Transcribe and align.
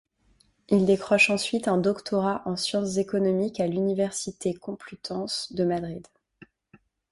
Il 0.69 0.87
décroche 0.87 1.29
ensuite 1.29 1.67
un 1.67 1.77
doctorat 1.77 2.41
en 2.45 2.55
sciences 2.55 2.97
économiques 2.97 3.59
à 3.59 3.67
l'Université 3.67 4.55
complutense 4.55 5.53
de 5.53 5.63
Madrid. 5.63 6.07